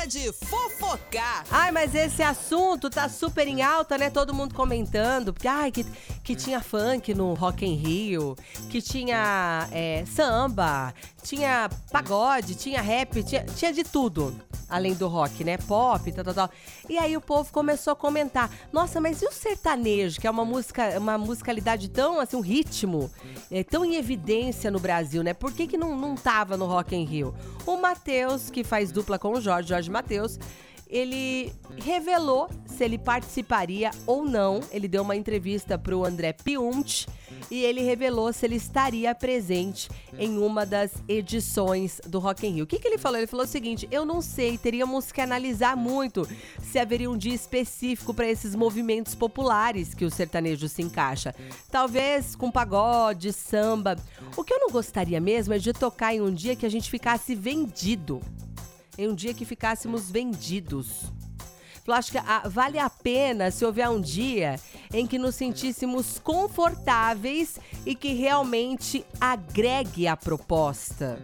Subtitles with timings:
[0.00, 1.44] hora de fofocar.
[1.50, 4.08] Ai, mas esse assunto tá super em alta, né?
[4.08, 5.34] Todo mundo comentando.
[5.44, 5.84] Ai, que,
[6.24, 8.36] que tinha funk no Rock in Rio,
[8.70, 14.34] que tinha é, samba, tinha pagode, tinha rap, tinha, tinha de tudo.
[14.70, 15.58] Além do rock, né?
[15.58, 16.50] Pop, tal, tal, tal.
[16.88, 20.44] E aí o povo começou a comentar: Nossa, mas e o sertanejo, que é uma
[20.44, 23.10] música, uma musicalidade tão, assim, um ritmo
[23.50, 25.34] é, tão em evidência no Brasil, né?
[25.34, 27.34] Por que, que não, não tava no Rock in Rio?
[27.66, 30.38] O Matheus, que faz dupla com o Jorge, Jorge Matheus,
[30.88, 32.48] ele revelou
[32.80, 34.60] se ele participaria ou não.
[34.72, 37.04] Ele deu uma entrevista para o André Piunt
[37.50, 42.64] e ele revelou se ele estaria presente em uma das edições do Rock in Rio.
[42.64, 43.18] O que, que ele falou?
[43.18, 46.26] Ele falou o seguinte: eu não sei, teríamos que analisar muito
[46.62, 51.34] se haveria um dia específico para esses movimentos populares que o sertanejo se encaixa.
[51.70, 53.94] Talvez com pagode, samba.
[54.34, 56.88] O que eu não gostaria mesmo é de tocar em um dia que a gente
[56.88, 58.22] ficasse vendido
[58.96, 61.10] em um dia que ficássemos vendidos.
[61.88, 64.56] Acho que ah, vale a pena se houver um dia
[64.92, 71.20] em que nos sentíssemos confortáveis e que realmente agregue a proposta.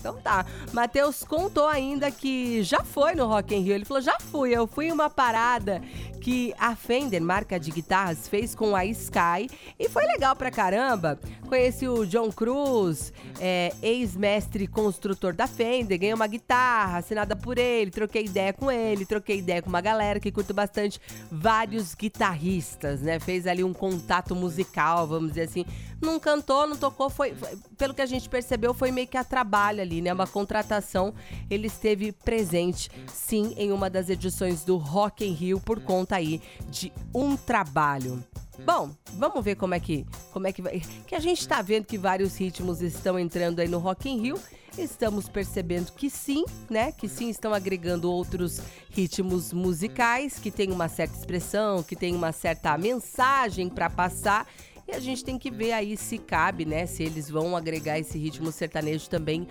[0.00, 0.46] Então tá.
[0.72, 3.74] Matheus contou ainda que já foi no Rock in Rio.
[3.74, 4.50] Ele falou: já fui.
[4.56, 5.82] Eu fui em uma parada
[6.20, 11.18] que a Fender, marca de guitarras, fez com a Sky e foi legal pra caramba.
[11.50, 17.90] Conheci o John Cruz, é, ex-mestre construtor da Fender, ganhei uma guitarra assinada por ele,
[17.90, 23.18] troquei ideia com ele, troquei ideia com uma galera que curte bastante vários guitarristas, né?
[23.18, 25.66] Fez ali um contato musical, vamos dizer assim.
[26.00, 29.24] Não cantou, não tocou, foi, foi pelo que a gente percebeu, foi meio que a
[29.24, 30.12] trabalho ali, né?
[30.12, 31.12] Uma contratação.
[31.50, 36.40] Ele esteve presente, sim, em uma das edições do Rock in Rio por conta aí
[36.70, 38.24] de um trabalho.
[38.64, 40.80] Bom, vamos ver como é que como é que vai.
[41.06, 44.38] Que a gente está vendo que vários ritmos estão entrando aí no Rock in Rio.
[44.78, 46.92] Estamos percebendo que sim, né?
[46.92, 52.32] Que sim estão agregando outros ritmos musicais que tem uma certa expressão, que tem uma
[52.32, 54.46] certa mensagem para passar.
[54.86, 56.86] E a gente tem que ver aí se cabe, né?
[56.86, 59.46] Se eles vão agregar esse ritmo sertanejo também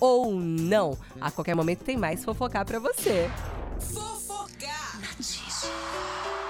[0.00, 0.98] ou não.
[1.20, 3.30] A qualquer momento tem mais fofocar para você.
[3.78, 5.00] Fofocar.
[5.00, 6.41] Notícia.